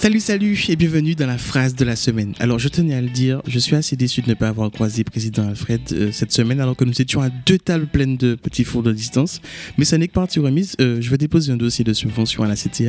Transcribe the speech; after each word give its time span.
Salut, 0.00 0.20
salut 0.20 0.64
et 0.68 0.76
bienvenue 0.76 1.16
dans 1.16 1.26
la 1.26 1.38
phrase 1.38 1.74
de 1.74 1.84
la 1.84 1.96
semaine. 1.96 2.32
Alors, 2.38 2.60
je 2.60 2.68
tenais 2.68 2.94
à 2.94 3.00
le 3.00 3.08
dire, 3.08 3.42
je 3.48 3.58
suis 3.58 3.74
assez 3.74 3.96
déçu 3.96 4.22
de 4.22 4.28
ne 4.28 4.34
pas 4.34 4.46
avoir 4.46 4.70
croisé 4.70 5.02
président 5.02 5.48
Alfred 5.48 5.80
euh, 5.90 6.12
cette 6.12 6.30
semaine 6.30 6.60
alors 6.60 6.76
que 6.76 6.84
nous 6.84 7.02
étions 7.02 7.20
à 7.20 7.30
deux 7.30 7.58
tables 7.58 7.88
pleines 7.88 8.16
de 8.16 8.36
petits 8.36 8.62
fours 8.62 8.84
de 8.84 8.92
distance. 8.92 9.40
Mais 9.76 9.84
ça 9.84 9.98
n'est 9.98 10.06
que 10.06 10.12
partie 10.12 10.38
remise. 10.38 10.76
Euh, 10.80 10.98
je 11.00 11.10
vais 11.10 11.18
déposer 11.18 11.50
un 11.50 11.56
dossier 11.56 11.84
de 11.84 11.92
subvention 11.92 12.44
à 12.44 12.46
la 12.46 12.54
7 12.54 12.80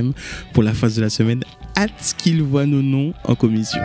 pour 0.53 0.61
la 0.61 0.71
phrase 0.71 0.95
de 0.95 1.01
la 1.01 1.09
semaine. 1.09 1.43
Hâte 1.75 2.13
qu'il 2.19 2.43
voit 2.43 2.67
nos 2.67 2.83
noms 2.83 3.11
en 3.23 3.33
commission. 3.33 3.81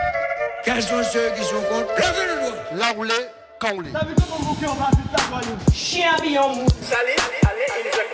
Quels 0.62 0.82
sont 0.82 1.02
ceux 1.10 1.32
qui 1.34 1.44
sont 1.44 1.62
contre? 1.70 1.94
Levez 1.96 2.26
le 2.28 2.40
doigt 2.42 2.78
Là 2.78 2.92
où 2.98 3.04
l'est, 3.04 3.30
quand 3.58 3.70
on 3.74 3.80
l'est. 3.80 3.92
Chien 5.72 6.12
billon 6.22 6.56
mou 6.56 6.66
Salé, 6.82 7.16
allez, 7.42 8.13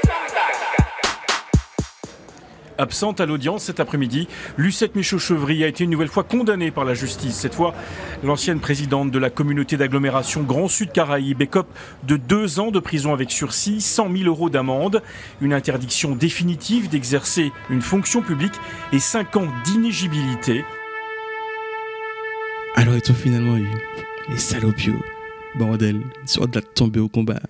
Absente 2.81 3.21
à 3.21 3.27
l'audience 3.27 3.65
cet 3.65 3.79
après-midi, 3.79 4.27
Lucette 4.57 4.97
Michaud-Chevry 4.97 5.65
a 5.65 5.67
été 5.67 5.85
une 5.85 5.91
nouvelle 5.91 6.09
fois 6.09 6.25
condamnée 6.25 6.71
par 6.71 6.87
la 6.87 6.95
justice. 6.95 7.34
Cette 7.34 7.55
fois, 7.55 7.75
l'ancienne 8.25 8.59
présidente 8.59 9.11
de 9.11 9.19
la 9.19 9.29
communauté 9.29 9.77
d'agglomération 9.77 10.43
Grand 10.43 10.66
Sud 10.66 10.91
Caraïbes 10.91 11.43
écope 11.43 11.69
de 12.05 12.16
deux 12.16 12.59
ans 12.59 12.70
de 12.70 12.80
prison 12.80 13.12
avec 13.12 13.30
sursis, 13.30 13.83
100 13.83 14.16
000 14.16 14.25
euros 14.25 14.48
d'amende, 14.48 15.03
une 15.43 15.53
interdiction 15.53 16.16
définitive 16.16 16.89
d'exercer 16.89 17.53
une 17.69 17.83
fonction 17.83 18.23
publique 18.23 18.55
et 18.95 18.98
cinq 18.98 19.37
ans 19.37 19.48
d'inégibilité. 19.67 20.65
Alors, 22.77 22.95
ils 22.95 23.11
ont 23.11 23.15
finalement 23.15 23.59
eu 23.59 23.69
les 24.31 24.39
salopios, 24.39 25.05
bordel, 25.55 26.01
sur 26.25 26.48
de 26.48 26.59
la 26.59 26.62
tomber 26.62 27.01
au 27.01 27.09
combat? 27.09 27.41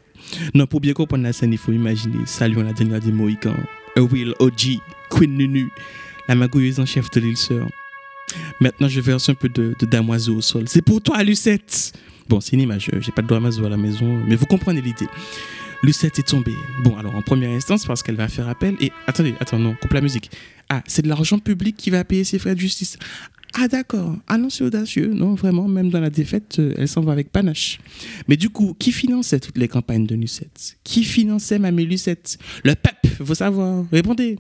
Non, 0.55 0.67
pour 0.67 0.81
bien 0.81 0.93
comprendre 0.93 1.23
la 1.23 1.33
scène, 1.33 1.53
il 1.53 1.59
faut 1.59 1.71
imaginer 1.71 2.19
Saluons 2.27 2.65
la 2.65 2.73
dernière 2.73 2.99
des 2.99 3.13
Mohicans, 3.13 3.55
A 3.97 4.01
Will 4.01 4.35
OG, 4.41 4.81
Queen 5.11 5.37
Nunu, 5.37 5.71
la 6.29 6.35
magouilleuse 6.35 6.81
en 6.81 6.87
chef 6.87 7.11
de 7.11 7.21
l'île 7.21 7.37
Sœur. 7.37 7.69
Maintenant, 8.61 8.89
je 8.89 9.01
verse 9.01 9.29
un 9.29 9.35
peu 9.35 9.49
de, 9.49 9.75
damoiseau 9.83 10.37
au 10.37 10.41
sol. 10.41 10.65
C'est 10.67 10.83
pour 10.83 11.03
toi, 11.03 11.23
Lucette 11.23 11.93
Bon, 12.29 12.41
c'est 12.41 12.53
une 12.53 12.61
image, 12.61 12.89
euh, 12.95 13.01
j'ai 13.01 13.11
pas 13.11 13.23
de 13.23 13.27
damoiseau 13.27 13.67
à 13.67 13.69
la 13.69 13.77
maison, 13.77 14.23
mais 14.29 14.37
vous 14.37 14.47
comprenez 14.47 14.81
l'idée. 14.81 15.09
Lucette 15.83 16.19
est 16.19 16.29
tombée. 16.29 16.55
Bon, 16.85 16.97
alors 16.97 17.17
en 17.17 17.23
première 17.23 17.51
instance, 17.51 17.87
parce 17.87 18.03
qu'elle 18.03 18.15
va 18.15 18.29
faire 18.29 18.49
appel. 18.49 18.77
Et 18.81 18.93
attendez, 19.07 19.35
attends, 19.41 19.59
non, 19.59 19.75
coupe 19.81 19.93
la 19.95 20.01
musique. 20.01 20.31
Ah, 20.69 20.83
c'est 20.87 21.03
de 21.03 21.09
l'argent 21.09 21.39
public 21.39 21.77
qui 21.77 21.91
va 21.91 22.05
payer 22.05 22.23
ses 22.23 22.39
frais 22.39 22.55
de 22.55 22.61
justice. 22.61 22.99
Ah 23.55 23.67
d'accord, 23.67 24.17
ah 24.29 24.39
non 24.39 24.49
c'est 24.49 24.63
audacieux, 24.63 25.13
non 25.13 25.35
vraiment, 25.35 25.67
même 25.67 25.91
dans 25.91 25.99
la 25.99 26.11
défaite, 26.11 26.61
euh, 26.61 26.73
elle 26.79 26.87
s'en 26.87 27.01
va 27.01 27.11
avec 27.11 27.33
panache. 27.33 27.81
Mais 28.29 28.37
du 28.37 28.49
coup, 28.49 28.77
qui 28.79 28.93
finançait 28.93 29.41
toutes 29.41 29.59
les 29.59 29.67
campagnes 29.67 30.07
de 30.07 30.15
Lucette? 30.15 30.77
Qui 30.85 31.03
finançait 31.03 31.59
Mamie 31.59 31.85
Lucette? 31.85 32.39
Le 32.63 32.77
peuple, 32.77 33.25
faut 33.25 33.35
savoir, 33.35 33.85
répondez. 33.91 34.39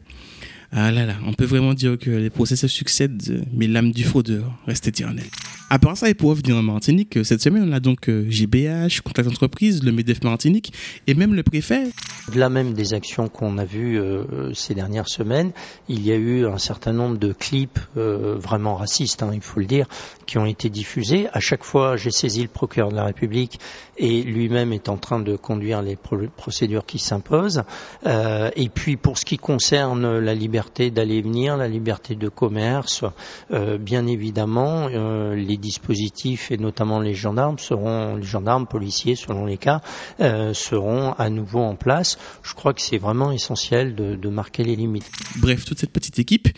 Ah 0.72 0.92
là 0.92 1.04
là, 1.04 1.14
on 1.26 1.32
peut 1.32 1.44
vraiment 1.44 1.74
dire 1.74 1.98
que 1.98 2.10
les 2.10 2.30
procès 2.30 2.54
se 2.54 2.68
succèdent, 2.68 3.44
mais 3.52 3.66
l'âme 3.66 3.90
du 3.90 4.04
fraudeur 4.04 4.52
reste 4.66 4.86
éternelle. 4.86 5.26
À 5.72 5.78
part 5.78 5.96
ça, 5.96 6.10
et 6.10 6.14
pour 6.14 6.30
revenir 6.30 6.56
en 6.56 6.62
Martinique, 6.62 7.16
euh, 7.16 7.22
cette 7.22 7.40
semaine, 7.40 7.64
on 7.68 7.72
a 7.72 7.78
donc 7.78 8.08
euh, 8.08 8.24
GBH, 8.28 9.02
Contact 9.04 9.28
Entreprise, 9.28 9.84
le 9.84 9.92
MEDEF 9.92 10.24
Martinique 10.24 10.72
et 11.06 11.14
même 11.14 11.32
le 11.32 11.44
préfet. 11.44 11.84
Au-delà 12.28 12.48
même 12.48 12.72
des 12.74 12.92
actions 12.92 13.28
qu'on 13.28 13.56
a 13.56 13.64
vues 13.64 13.96
euh, 14.00 14.52
ces 14.52 14.74
dernières 14.74 15.08
semaines, 15.08 15.52
il 15.88 16.04
y 16.04 16.10
a 16.10 16.16
eu 16.16 16.44
un 16.44 16.58
certain 16.58 16.92
nombre 16.92 17.18
de 17.18 17.32
clips 17.32 17.78
euh, 17.96 18.34
vraiment 18.36 18.74
racistes, 18.74 19.22
hein, 19.22 19.30
il 19.32 19.40
faut 19.42 19.60
le 19.60 19.66
dire, 19.66 19.86
qui 20.26 20.38
ont 20.38 20.46
été 20.46 20.70
diffusés. 20.70 21.28
À 21.32 21.38
chaque 21.40 21.62
fois, 21.62 21.96
j'ai 21.96 22.10
saisi 22.10 22.42
le 22.42 22.48
procureur 22.48 22.90
de 22.90 22.96
la 22.96 23.04
République 23.04 23.60
et 23.96 24.22
lui-même 24.24 24.72
est 24.72 24.88
en 24.88 24.96
train 24.96 25.20
de 25.20 25.36
conduire 25.36 25.82
les 25.82 25.94
pro- 25.94 26.18
procédures 26.36 26.84
qui 26.84 26.98
s'imposent. 26.98 27.62
Euh, 28.06 28.50
et 28.56 28.68
puis, 28.70 28.96
pour 28.96 29.18
ce 29.18 29.24
qui 29.24 29.36
concerne 29.38 30.18
la 30.18 30.34
liberté 30.34 30.90
d'aller 30.90 31.16
et 31.18 31.22
venir, 31.22 31.56
la 31.56 31.68
liberté 31.68 32.16
de 32.16 32.28
commerce, 32.28 33.04
euh, 33.52 33.78
bien 33.78 34.06
évidemment, 34.08 34.88
euh, 34.92 35.36
les 35.36 35.59
dispositifs 35.60 36.50
et 36.50 36.56
notamment 36.56 37.00
les 37.00 37.14
gendarmes 37.14 37.58
seront, 37.58 38.16
les 38.16 38.26
gendarmes, 38.26 38.66
policiers, 38.66 39.14
selon 39.14 39.46
les 39.46 39.58
cas, 39.58 39.80
euh, 40.20 40.54
seront 40.54 41.12
à 41.12 41.30
nouveau 41.30 41.60
en 41.60 41.76
place. 41.76 42.18
Je 42.42 42.54
crois 42.54 42.74
que 42.74 42.80
c'est 42.80 42.98
vraiment 42.98 43.32
essentiel 43.32 43.94
de, 43.94 44.16
de 44.16 44.28
marquer 44.28 44.64
les 44.64 44.76
limites. 44.76 45.10
Bref, 45.36 45.64
toute 45.64 45.78
cette 45.78 45.92
petite 45.92 46.18
équipe 46.18 46.48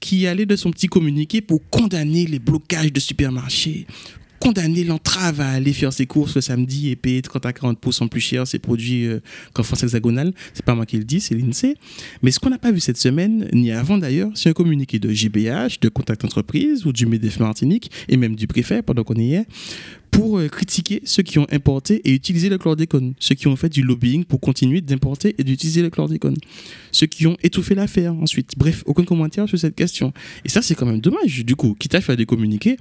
qui 0.00 0.26
allait 0.26 0.46
de 0.46 0.56
son 0.56 0.70
petit 0.70 0.88
communiqué 0.88 1.40
pour 1.40 1.60
condamner 1.70 2.26
les 2.26 2.38
blocages 2.38 2.92
de 2.92 3.00
supermarchés, 3.00 3.86
condamner 4.48 4.82
l'entrave 4.82 5.42
à 5.42 5.50
aller 5.50 5.74
faire 5.74 5.92
ses 5.92 6.06
courses 6.06 6.34
le 6.34 6.40
samedi 6.40 6.88
et 6.88 6.96
payer 6.96 7.20
30 7.20 7.44
à 7.44 7.50
40% 7.50 8.08
plus 8.08 8.22
cher 8.22 8.46
ses 8.46 8.58
produits 8.58 9.04
euh, 9.04 9.20
qu'en 9.52 9.62
France 9.62 9.82
hexagonale. 9.82 10.32
C'est 10.54 10.64
pas 10.64 10.74
moi 10.74 10.86
qui 10.86 10.96
le 10.96 11.04
dis, 11.04 11.20
c'est 11.20 11.34
l'INSEE. 11.34 11.74
Mais 12.22 12.30
ce 12.30 12.40
qu'on 12.40 12.48
n'a 12.48 12.56
pas 12.56 12.72
vu 12.72 12.80
cette 12.80 12.96
semaine, 12.96 13.46
ni 13.52 13.72
avant 13.72 13.98
d'ailleurs, 13.98 14.30
c'est 14.34 14.48
un 14.48 14.54
communiqué 14.54 14.98
de 14.98 15.10
GBH, 15.10 15.80
de 15.82 15.90
Contact 15.90 16.24
Entreprise 16.24 16.86
ou 16.86 16.94
du 16.94 17.04
MEDEF 17.04 17.40
Martinique 17.40 17.90
et 18.08 18.16
même 18.16 18.36
du 18.36 18.46
préfet 18.46 18.80
pendant 18.80 19.04
qu'on 19.04 19.16
y 19.16 19.34
est 19.34 19.46
pour 20.10 20.38
euh, 20.38 20.48
critiquer 20.48 21.00
ceux 21.04 21.22
qui 21.22 21.38
ont 21.38 21.46
importé 21.50 22.00
et 22.04 22.14
utilisé 22.14 22.48
le 22.48 22.58
chlordécone, 22.58 23.14
ceux 23.18 23.34
qui 23.34 23.46
ont 23.46 23.56
fait 23.56 23.68
du 23.68 23.82
lobbying 23.82 24.24
pour 24.24 24.40
continuer 24.40 24.80
d'importer 24.80 25.34
et 25.38 25.44
d'utiliser 25.44 25.82
le 25.82 25.90
chlordécone, 25.90 26.36
ceux 26.92 27.06
qui 27.06 27.26
ont 27.26 27.36
étouffé 27.42 27.74
l'affaire 27.74 28.14
ensuite. 28.14 28.52
Bref, 28.56 28.82
aucun 28.86 29.04
commentaire 29.04 29.48
sur 29.48 29.58
cette 29.58 29.74
question. 29.74 30.12
Et 30.44 30.48
ça, 30.48 30.62
c'est 30.62 30.74
quand 30.74 30.86
même 30.86 31.00
dommage. 31.00 31.44
Du 31.44 31.56
coup, 31.56 31.74
quitte 31.78 31.94
à 31.94 32.00
faire 32.00 32.16
des 32.16 32.26
communiqués, 32.26 32.76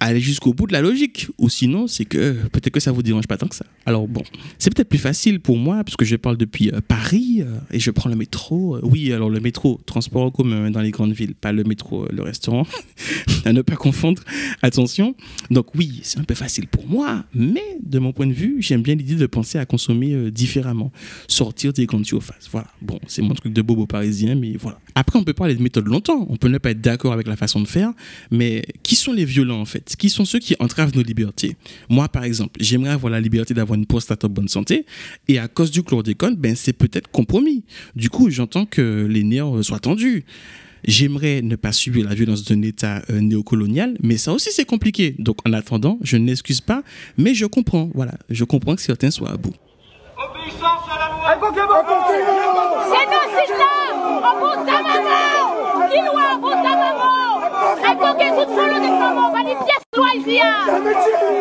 allez 0.00 0.20
jusqu'au 0.20 0.54
bout 0.54 0.66
de 0.66 0.72
la 0.72 0.80
logique. 0.80 1.28
Ou 1.38 1.48
sinon, 1.48 1.86
c'est 1.86 2.04
que 2.04 2.32
peut-être 2.52 2.70
que 2.70 2.80
ça 2.80 2.92
vous 2.92 3.02
dérange 3.02 3.26
pas 3.26 3.36
tant 3.36 3.48
que 3.48 3.54
ça. 3.54 3.66
Alors 3.84 4.08
bon, 4.08 4.22
c'est 4.58 4.74
peut-être 4.74 4.88
plus 4.88 4.98
facile 4.98 5.40
pour 5.40 5.58
moi, 5.58 5.84
puisque 5.84 6.04
je 6.04 6.16
parle 6.16 6.36
depuis 6.36 6.70
euh, 6.70 6.80
Paris 6.86 7.42
euh, 7.42 7.58
et 7.70 7.80
je 7.80 7.90
prends 7.90 8.10
le 8.10 8.16
métro. 8.16 8.76
Euh, 8.76 8.80
oui, 8.82 9.12
alors 9.12 9.30
le 9.30 9.40
métro, 9.40 9.80
transport 9.86 10.22
en 10.22 10.30
commun 10.30 10.70
dans 10.70 10.80
les 10.80 10.90
grandes 10.90 11.12
villes, 11.12 11.34
pas 11.34 11.52
le 11.52 11.64
métro, 11.64 12.04
euh, 12.04 12.08
le 12.12 12.22
restaurant. 12.22 12.66
à 13.44 13.52
ne 13.52 13.62
pas 13.62 13.76
confondre. 13.76 14.22
Attention. 14.62 15.14
Donc 15.50 15.74
oui, 15.74 16.00
c'est 16.02 16.18
un 16.18 16.24
peu 16.24 16.34
facile 16.34 16.65
pour 16.66 16.86
moi, 16.86 17.24
mais 17.34 17.78
de 17.82 17.98
mon 17.98 18.12
point 18.12 18.26
de 18.26 18.32
vue, 18.32 18.56
j'aime 18.60 18.82
bien 18.82 18.94
l'idée 18.94 19.14
de 19.14 19.26
penser 19.26 19.58
à 19.58 19.66
consommer 19.66 20.12
euh, 20.12 20.30
différemment, 20.30 20.92
sortir 21.28 21.72
des 21.72 21.86
grandes 21.86 22.06
surfaces. 22.06 22.48
Voilà. 22.50 22.68
Bon, 22.82 22.98
c'est 23.06 23.22
mon 23.22 23.34
truc 23.34 23.52
de 23.52 23.62
bobo 23.62 23.86
parisien, 23.86 24.34
mais 24.34 24.56
voilà. 24.56 24.78
Après, 24.94 25.18
on 25.18 25.24
peut 25.24 25.32
parler 25.32 25.54
de 25.54 25.62
méthode 25.62 25.86
longtemps. 25.86 26.26
On 26.28 26.36
peut 26.36 26.48
ne 26.48 26.58
pas 26.58 26.70
être 26.70 26.80
d'accord 26.80 27.12
avec 27.12 27.26
la 27.26 27.36
façon 27.36 27.60
de 27.60 27.68
faire, 27.68 27.92
mais 28.30 28.64
qui 28.82 28.94
sont 28.94 29.12
les 29.12 29.24
violents 29.24 29.60
en 29.60 29.64
fait? 29.64 29.94
Qui 29.96 30.10
sont 30.10 30.24
ceux 30.24 30.38
qui 30.38 30.54
entravent 30.58 30.94
nos 30.94 31.02
libertés? 31.02 31.56
Moi, 31.88 32.08
par 32.08 32.24
exemple, 32.24 32.58
j'aimerais 32.60 32.90
avoir 32.90 33.10
la 33.12 33.20
liberté 33.20 33.54
d'avoir 33.54 33.78
une 33.78 33.86
prostate 33.86 34.24
en 34.24 34.28
bonne 34.28 34.48
santé, 34.48 34.86
et 35.28 35.38
à 35.38 35.48
cause 35.48 35.70
du 35.70 35.82
chlordécone, 35.82 36.36
ben 36.36 36.56
c'est 36.56 36.72
peut-être 36.72 37.10
compromis. 37.10 37.64
Du 37.94 38.10
coup, 38.10 38.30
j'entends 38.30 38.66
que 38.66 39.06
les 39.08 39.22
nerfs 39.22 39.56
euh, 39.56 39.62
soient 39.62 39.80
tendus. 39.80 40.24
J'aimerais 40.86 41.42
ne 41.42 41.56
pas 41.56 41.72
subir 41.72 42.08
la 42.08 42.14
violence 42.14 42.44
d'un 42.44 42.62
État 42.62 43.02
euh, 43.10 43.20
néocolonial, 43.20 43.96
mais 44.00 44.16
ça 44.16 44.32
aussi 44.32 44.50
c'est 44.52 44.64
compliqué. 44.64 45.16
Donc 45.18 45.38
en 45.46 45.52
attendant, 45.52 45.98
je 46.02 46.16
n'excuse 46.16 46.60
pas, 46.60 46.82
mais 47.18 47.34
je 47.34 47.44
comprends. 47.46 47.90
Voilà, 47.94 48.12
je 48.30 48.44
comprends 48.44 48.76
que 48.76 48.82
certains 48.82 49.10
soient 49.10 49.30
à 49.32 49.36
bout. 49.36 49.52
Obéissance 50.16 50.86
à 50.88 50.98
la 50.98 51.34
loi 51.36 51.82
C'est 52.88 53.10
un 53.12 53.26
système 53.42 53.98
au 54.16 54.40
bout 54.40 54.60
de 54.60 54.66
ta 54.66 54.80
maman 54.80 55.88
Qui 55.90 55.98
loin 56.06 56.36
au 56.36 56.40
bout 56.40 56.48
de 56.50 56.62
ta 56.62 56.74
maman 56.76 57.16
Elle 57.84 57.98
coquille 57.98 58.30
toute 58.38 58.54
folle 58.54 58.74
de 58.74 58.98
maman, 58.98 59.32
pas 59.32 59.42
des 59.42 59.56
pièces 59.66 59.86
loin 59.96 60.12
ici 60.14 60.40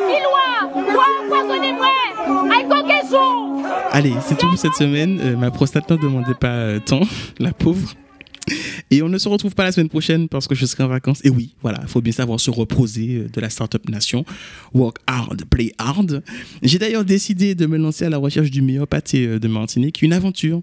Qui 0.09 0.17
loin 0.23 0.83
Toi, 0.91 1.05
empoisonnez-moi 1.23 1.93
Elle 2.57 2.67
coquille 2.67 3.09
sous 3.09 3.63
Allez, 3.91 4.13
c'est 4.27 4.37
tout 4.37 4.49
pour 4.49 4.57
cette 4.57 4.73
semaine. 4.73 5.19
Euh, 5.21 5.37
ma 5.37 5.51
prostate 5.51 5.89
n'en 5.89 5.97
demandait 5.97 6.33
pas 6.33 6.47
euh, 6.47 6.79
tant, 6.79 7.01
la 7.39 7.53
pauvre. 7.53 7.93
Et 8.95 9.01
on 9.01 9.09
ne 9.09 9.17
se 9.17 9.27
retrouve 9.27 9.53
pas 9.53 9.65
la 9.65 9.73
semaine 9.73 9.89
prochaine 9.89 10.29
parce 10.29 10.47
que 10.47 10.55
je 10.55 10.65
serai 10.65 10.83
en 10.83 10.87
vacances. 10.87 11.19
Et 11.25 11.29
oui, 11.29 11.53
voilà, 11.61 11.79
il 11.81 11.87
faut 11.89 11.99
bien 11.99 12.13
savoir 12.13 12.39
se 12.39 12.49
reposer 12.49 13.15
euh, 13.15 13.27
de 13.27 13.41
la 13.41 13.49
Startup 13.49 13.89
Nation. 13.89 14.23
Work 14.73 14.99
hard, 15.05 15.43
play 15.49 15.73
hard. 15.77 16.23
J'ai 16.63 16.79
d'ailleurs 16.79 17.03
décidé 17.03 17.55
de 17.55 17.65
me 17.65 17.77
lancer 17.77 18.05
à 18.05 18.09
la 18.09 18.17
recherche 18.17 18.49
du 18.49 18.61
meilleur 18.61 18.87
pâté 18.87 19.27
euh, 19.27 19.37
de 19.37 19.49
Martinique, 19.49 20.01
une 20.01 20.13
aventure 20.13 20.61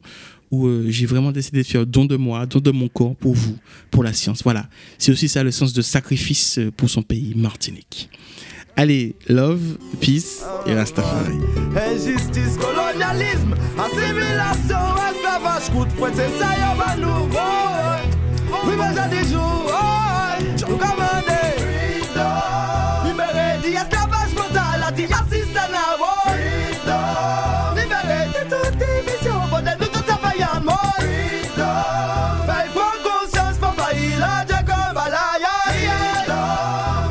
où 0.51 0.67
euh, 0.67 0.87
j'ai 0.89 1.05
vraiment 1.05 1.31
décidé 1.31 1.59
de 1.59 1.67
faire 1.67 1.85
don 1.85 2.07
de 2.07 2.17
moi, 2.17 2.47
don 2.47 2.61
de 2.61 2.71
mon 2.71 2.89
corps 2.89 3.17
pour 3.17 3.35
vous, 3.35 3.59
pour 3.91 4.03
la 4.03 4.15
science. 4.15 4.43
Voilà, 4.43 4.67
c'est 4.97 5.13
aussi 5.13 5.29
ça 5.29 5.43
le 5.43 5.51
sens 5.51 5.75
de 5.75 5.83
sacrifice 5.83 6.59
pour 6.79 6.89
son 6.89 7.03
pays, 7.03 7.35
Martinique. 7.37 8.09
Allez, 8.77 9.15
love, 9.29 9.77
peace 10.01 10.43
et 10.67 10.73
Rastafari. 10.73 11.37
Injustice, 11.77 12.57
colonialisme, 12.57 13.55
assimilation, 13.79 14.97
esclavage, 15.13 15.71
coup 15.71 15.85
de 15.85 15.93
poing, 15.99 16.11
c'est 16.15 16.39
ça, 16.39 16.49
y'a 16.59 16.75
pas 16.83 16.97
Libéré 27.77 28.29
de 28.29 28.43
toute 28.51 28.77
division, 28.79 29.39
modèle 29.51 29.79
de 29.79 29.85
tout 29.87 30.03
travaillant, 30.03 30.63
oh. 30.67 30.73
Veille 32.47 32.71
pour 32.75 32.95
conscience, 33.03 33.57
pour 33.59 33.75
faillir 33.75 34.19
la 34.21 34.45
Dieu 34.45 34.57
comme 34.67 34.97
à 34.97 35.09
la 35.09 35.27
ya. 35.41 35.57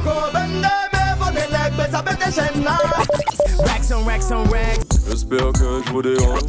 Qu'on 0.03 0.31
bende, 0.33 0.67
mais 0.93 1.15
faut 1.19 1.31
des 1.31 1.47
nègres, 1.51 1.77
mais 1.77 1.89
ça 1.91 2.03
peut 2.03 2.15
des 2.15 2.31
chaînes, 2.31 2.63
là. 2.63 2.77
Racks 3.65 3.91
on 3.93 4.03
racks 4.05 4.31
on 4.31 4.43
racks. 4.49 4.87
J'espère 5.09 5.51
que 5.53 5.81
je 5.85 5.91
vous 5.91 6.01
dérange. 6.01 6.41